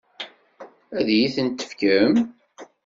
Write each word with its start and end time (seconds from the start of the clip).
Ad 0.97 1.07
iyi-tent-tefkem? 1.15 2.13